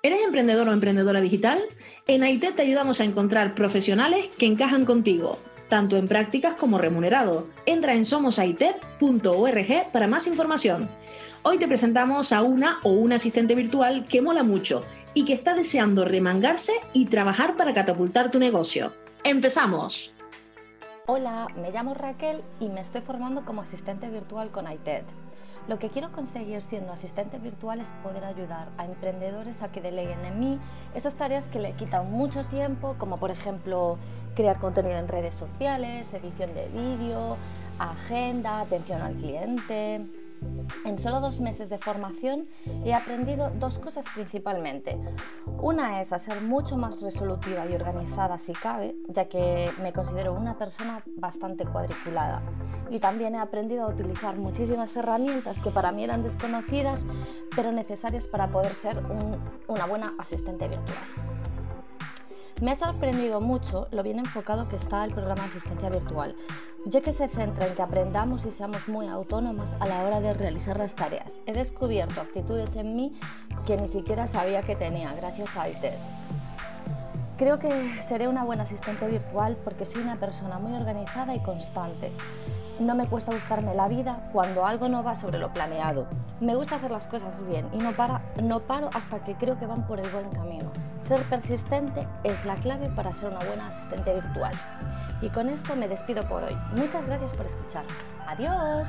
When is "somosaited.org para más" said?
8.04-10.28